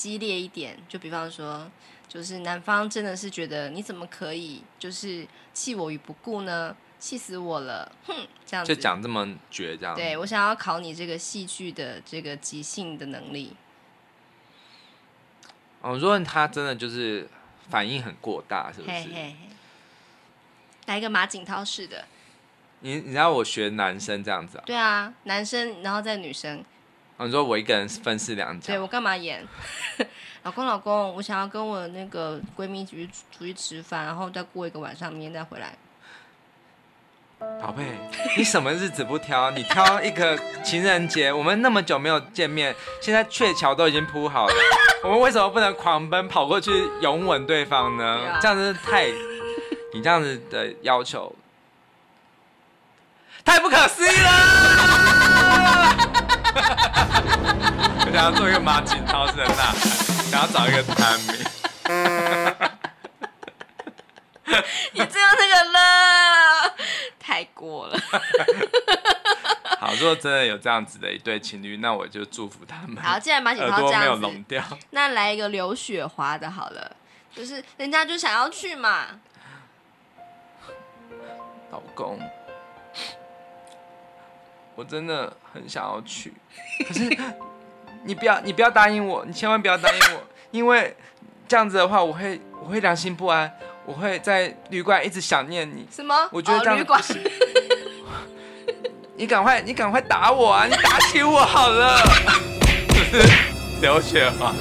[0.00, 1.70] 激烈一点，就比方说，
[2.08, 6.74] 就是男方真的是觉得你怎么可以就是弃我于不顾呢？
[6.98, 9.94] 气死我了，哼，这样子就讲这么绝，这样。
[9.94, 13.54] 对，我想要考你这个戏剧的这个即兴的能力。
[15.82, 17.28] 哦，如果他真的就是
[17.68, 18.90] 反应很过大，是不是？
[18.90, 19.36] 嘿嘿嘿，
[20.86, 22.06] 来一个马景涛式的。
[22.80, 24.64] 你你知道我学男生这样子啊？
[24.64, 26.64] 对啊，男生然后再女生。
[27.26, 29.46] 你说我一个人分饰两角，对，我干嘛演？
[30.42, 35.76] 老公，老公，我想要跟我那个闺蜜出去出去吃饭，然后再过一个晚上，明天再回来。
[37.60, 37.84] 宝贝，
[38.36, 39.50] 你什么日子不挑？
[39.50, 44.54] 你挑一个情人节，我们那么久没有见面，现在鹊桥都已经铺好了，
[45.04, 48.38] 我们为什么不能狂奔跑过去拥吻对方呢？
[48.40, 49.08] 这样子太，
[49.92, 51.34] 你这样子的要求
[53.44, 55.09] 太不可思议了。
[58.06, 59.76] 我想要做一个马景涛式的呐喊，
[60.30, 61.46] 想要找一个 timing。
[64.92, 66.74] 你这样那个了，
[67.18, 67.98] 太过了。
[69.80, 73.02] 好，如果真的有这样子的一对情侣，那我就祝福他们。
[73.02, 74.28] 好，既然马景涛这样子，
[74.90, 76.96] 那来一个刘雪华的，好了，
[77.34, 79.06] 就是人家就想要去嘛。
[81.70, 82.18] 老公。
[84.80, 86.32] 我真的很想要去，
[86.88, 87.14] 可是
[88.02, 90.96] 你不要，你不要答应我，你千万不要答应我，因为
[91.46, 93.52] 这样子的话，我会我会良心不安，
[93.84, 95.86] 我会在旅馆一直想念你。
[95.90, 96.14] 什么？
[96.32, 97.20] 我觉得这样不行。
[99.16, 100.64] 你赶快，你赶快打我啊！
[100.64, 102.00] 你打起我好了。
[103.82, 104.54] 刘雪华，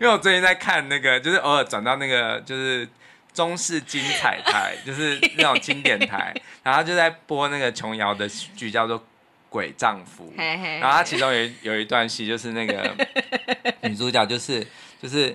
[0.00, 2.88] 因为我最近在看那个，就是偶尔转到那个，就是。
[3.36, 6.34] 中式精彩台就是那种经典台，
[6.66, 8.98] 然后就在播那个琼瑶的剧，叫做
[9.48, 10.34] 《鬼丈夫》。
[10.80, 12.92] 然后他其中有有一段戏，就是那个
[13.88, 14.66] 女主角就是
[15.00, 15.28] 就是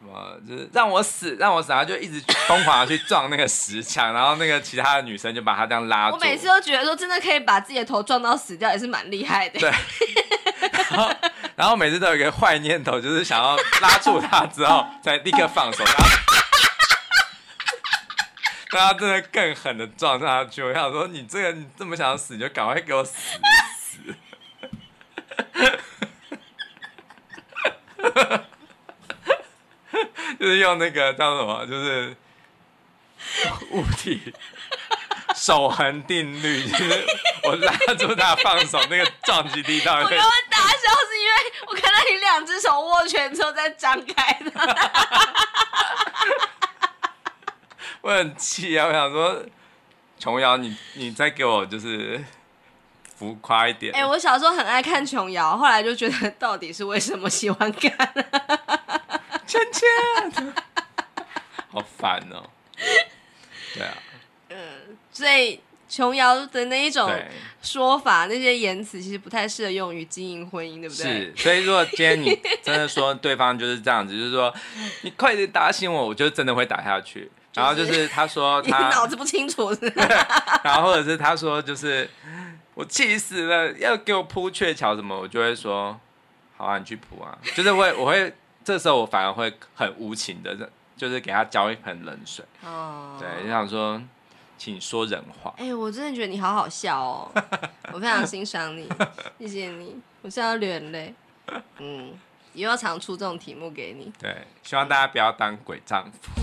[0.00, 6.16] 什么，就是让我死，让我死，然后就一直疯狂的去撞那个石墙，然后那个其他的女生就把他这样拉住。
[6.16, 9.60] 我每次都觉得说，真的可以把自己的头撞到死掉，也是蛮厉害的。
[9.60, 9.70] 对。
[10.90, 11.14] 然后，
[11.54, 15.84] 然后每次都有一个坏念头，就是想要拉住他之后再立刻放手。
[15.84, 16.04] 然后
[18.78, 23.14] 他真的更狠的撞上他去，我想说，你这个你这么想死，你就赶快给我死
[23.78, 23.98] 死！
[30.40, 32.16] 就是用那个叫什么，就是
[33.72, 34.32] 物体
[35.36, 37.06] 守恒定律，就是
[37.44, 39.96] 我拉住他放手，那个撞击力道。
[39.96, 41.32] 我刚刚大笑是因为
[41.68, 44.50] 我看到你两只手握拳之后再张开的。
[48.04, 48.86] 我很气啊！
[48.86, 49.40] 我想说，
[50.18, 52.20] 琼瑶，你你再给我就是
[53.16, 53.94] 浮夸一点。
[53.94, 58.12] 哎、欸，我小时候很爱看琼瑶，后来就觉得到底是为什么喜欢看？
[59.46, 60.52] 芊芊，
[61.70, 62.42] 好烦哦。
[63.74, 63.94] 对啊。
[64.48, 64.56] 嗯，
[65.12, 67.08] 所以琼瑶的那一种
[67.62, 71.04] 说法，那些言辞其实不太适合用于经营婚姻，对不对？
[71.04, 74.52] 是，所以如果今天你真的说对方就是这样子，就是说
[75.02, 77.30] 你快点打醒我，我就真的会打下去。
[77.54, 79.80] 然后就是他说他脑子不清楚是，
[80.64, 82.08] 然后或者是他说就是
[82.74, 85.98] 我气死了，要给我铺鹊桥什么，我就会说
[86.56, 87.36] 好啊，你去铺啊。
[87.54, 88.34] 就是会我会
[88.64, 92.44] 这时候我反而会很无情的，就是给他浇一盆冷水。
[92.64, 94.00] 哦，对，就想说。
[94.58, 95.52] 请说人话。
[95.56, 97.32] 哎、欸，我真的觉得你好好笑哦，
[97.92, 98.88] 我非常欣赏你，
[99.40, 100.00] 谢谢你。
[100.20, 101.12] 我现在要流眼泪。
[101.78, 102.12] 嗯，
[102.52, 104.12] 以后要常出这种题目给你。
[104.18, 106.18] 对，希望大家不要当鬼丈夫。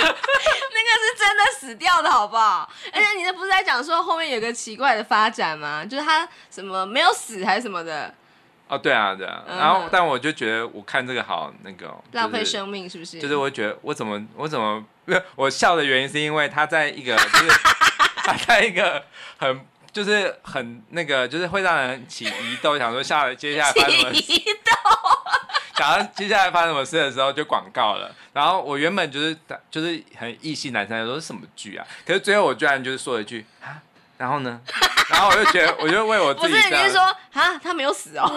[0.00, 2.70] 那个是真的死掉的，好不好？
[2.92, 5.84] 而且你这不是在讲说后面有个奇怪的发展吗？
[5.84, 8.14] 就是他什么没有死还是什么的。
[8.68, 13.18] 哦，对啊，对啊，然后，但我就觉得我看这个好那个，浪费生命是不是？
[13.18, 14.84] 就是我觉得我怎么我怎么
[15.36, 17.48] 我笑的原因是因为他在一个就是
[18.22, 19.02] 他在一个
[19.38, 19.66] 很
[19.98, 24.22] 就是很那个就是会让人起疑窦，想说下来接下来发生什么事，
[25.76, 28.14] 想要接下来发生什么事的时候就广告了。
[28.32, 29.36] 然后我原本就是
[29.72, 33.82] 就是很异性男生说是什么剧啊，可是最后我居然就是说了一句啊。
[34.18, 34.60] 然后呢？
[35.08, 36.54] 然后我就觉得，我就为我自己。
[36.54, 37.00] 不是，你是说
[37.32, 38.28] 啊，他没有死哦？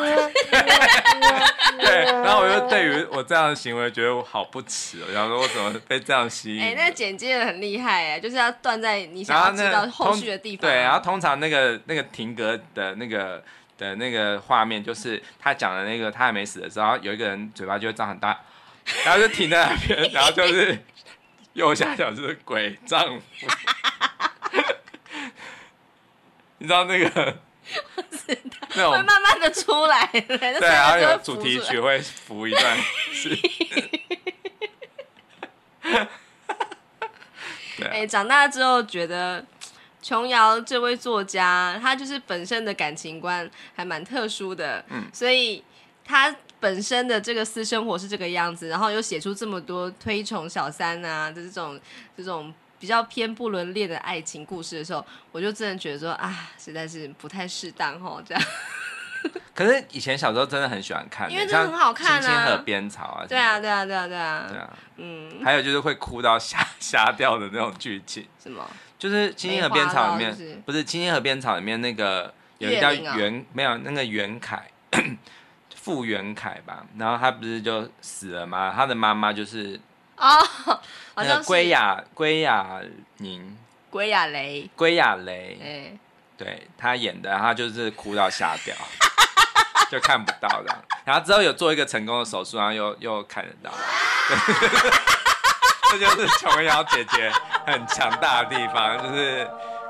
[1.82, 2.06] 对。
[2.06, 5.12] 然后我就对于我这样的行为，觉得我好不耻哦。
[5.12, 6.64] 然后说我怎么被这样吸引？
[6.64, 10.62] 哎，那个剪接的很厉害哎，就是要断在你想要知道后续的地方。
[10.62, 13.44] 对，然后通常那个那个停格的那个
[13.78, 18.40] 的那个画面，就是他讲的那个他还没死的时候，有一个人嘴巴就会张很大，
[19.04, 20.80] 然后就停在那边， 然后就是
[21.54, 23.48] 右下角就是鬼丈夫。
[26.62, 27.10] 你知道那个？
[28.76, 32.78] 那种会慢慢的出来，对，然后有主题曲会浮一段。
[37.90, 39.44] 哎，长大之后觉得
[40.04, 45.64] 琼瑶这位作家，他就是本身的感情观还蛮特殊的，嗯，所以
[46.06, 51.80] 他本身的这个私生活是这个样子，然后又写出这么多推崇小三啊的这种
[52.16, 52.54] 这种。
[52.82, 58.44] 比较偏不伦恋的爱情故事的时候，我就真的觉得说啊，实在是不太适当哦，这样。
[59.54, 63.26] 可是以前小时候真的很喜欢看，因为真的很好看啊，《青青河边草》啊。
[63.30, 64.48] 对啊，对啊，对啊，对啊。
[64.50, 65.44] 对啊，嗯。
[65.46, 68.26] 还有就是会哭到瞎瞎 掉的那种剧情。
[68.42, 68.68] 什么？
[68.98, 74.68] 就是《青青河边草》里面，是不是《青青河边草》里面那个有一个叫袁，没有那个袁凯，
[75.76, 76.84] 傅袁凯吧？
[76.98, 78.74] 然后他不是就死了吗？
[78.76, 79.80] 他的妈妈就是。
[80.18, 80.28] 哦，
[81.22, 82.82] 好像归亚归亚
[83.18, 83.58] 宁，
[83.90, 85.98] 归亚雷，归亚雷，欸、
[86.38, 88.76] 对他演的，他就是哭到瞎掉，
[89.92, 90.76] 就看不到的。
[91.06, 93.72] 然后之后有做一个成功的手术，然后又又看得到。
[95.92, 97.30] 这就是琼瑶姐姐
[97.68, 99.46] 很强大的地方，就是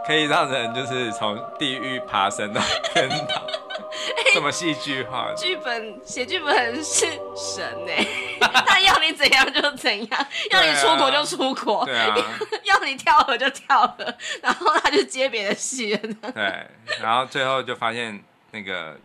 [0.05, 2.61] 可以让人就是从地狱爬升到
[2.91, 3.43] 天堂。
[4.34, 7.05] 这么戏剧化，剧本写剧本是
[7.36, 8.07] 神哎，
[8.41, 12.15] 他要你怎样就怎样，要你出国就出国，对啊，
[12.63, 15.99] 要你跳河就跳河，然后他就接别的戏了。
[16.33, 16.67] 对，
[17.01, 18.21] 然后最后就发现
[18.51, 18.99] 那个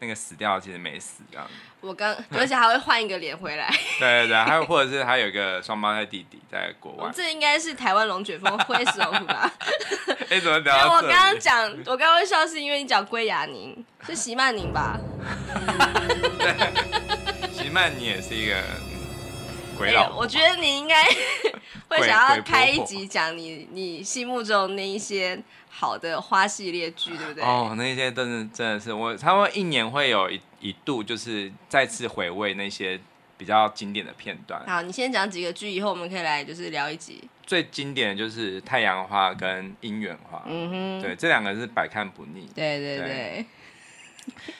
[0.00, 1.46] 那个死掉其实没死这样。
[1.80, 3.68] 我刚，而且还会换一个脸回来。
[3.98, 7.10] 对对对，还有或者是他有一个双胞胎弟弟在国外。
[7.12, 9.50] 这应该是台湾龙卷风挥手吧？
[10.30, 10.88] 哎，怎么讲？
[10.88, 14.96] 我刚刚讲，我刚刚会笑是因为你讲归亚宁，是席曼宁吧？
[16.38, 17.31] 对，席
[17.72, 18.62] 曼你也是一个
[19.78, 20.12] 鬼佬、欸。
[20.16, 21.02] 我觉得你应该
[21.88, 25.42] 会想要开一集讲你你心目中那一些。
[25.74, 27.42] 好的花系列剧，对不对？
[27.42, 33.00] 哦，那些真的真的是我，他们一年会有一一度，就是再次回味那些
[33.38, 34.62] 比较经典的片段。
[34.66, 37.26] 好，你先讲几个剧，以后我们可以来就是聊一集。
[37.44, 42.48] 最经典的就是《太阳花》跟《姻缘花》，嗯哼，对，这两个是百看不腻。
[42.54, 43.46] 对对对，对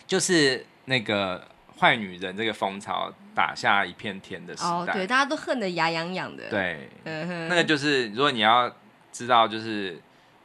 [0.07, 1.47] 就是那个
[1.83, 4.69] 坏女人这个风潮打下一片天的时代。
[4.69, 6.49] 哦，对，大家都恨得牙痒痒的。
[6.49, 8.73] 对，那个就是如果你要
[9.11, 10.01] 知道，就是。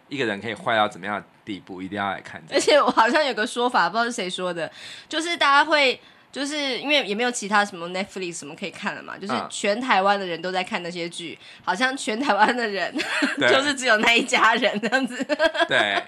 [0.09, 2.41] 一个人可以坏到怎么样的地步，一定要来看。
[2.49, 4.71] 而且我好像有个说法，不知道是谁说的，
[5.09, 5.99] 就是大家会，
[6.31, 12.95] 就是因为也没有其他什么 Netflix 什么可以看了嘛，就是全台湾的人都在看那些剧，好像全台湾的人
[13.37, 15.21] 就是只有那一家人这样子。
[15.67, 16.01] 对，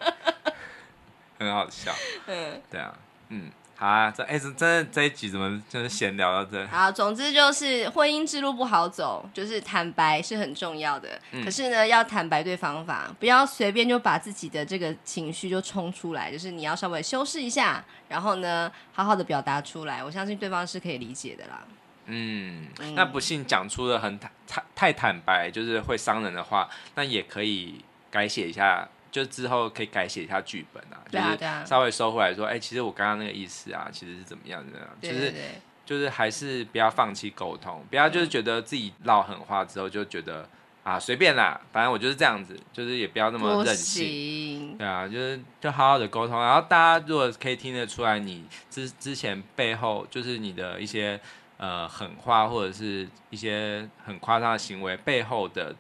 [1.37, 1.93] 很好笑。
[2.27, 3.51] 嗯，对啊，嗯。
[3.79, 6.67] 好啊，这哎，这真的这一集怎么就是闲聊到这？
[6.67, 11.17] 好，总之就是婚姻之路不好走，就是坦白是很重要的。
[11.31, 20.03] 嗯、可是呢，要坦白对方法，不要随便就把自己的这个情绪就冲出来，就是你要稍微修饰一下，然后呢，好好的表达出来。
[20.03, 21.65] 我相信对方是可以理解的啦。
[22.07, 35.33] 嗯，嗯，那不幸讲出了很坦太太坦白，就是会伤人的话，那也可以改写一下，就之后可以改写一下剧本啊，就是稍微收回来说，哎、欸，其实我刚刚那个意思啊，其实是怎么样的，就是
[35.85, 40.47] 就是还是不要放弃沟通，不要就是觉得自己唠狠话之后就觉得。
[40.81, 46.39] 啊，随便啦，反正我就是这样子，就是也不要那么任性，对啊，就是就好好的沟通。
[46.41, 51.19] 然后大家如果可以听得出来，你之之前背后就是你的一些
[51.57, 55.75] 呃狠话或者是一些很夸张的行为背后的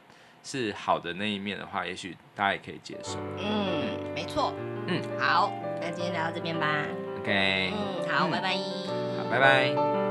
[0.51, 3.19] 是好的那一面的话，也许大家也可以接受。
[3.37, 4.51] 嗯，没错。
[4.87, 6.83] 嗯，好，那今天聊到这边吧。
[7.19, 7.71] OK。
[7.71, 8.55] 嗯，好，拜拜。
[8.55, 10.08] 好，拜拜。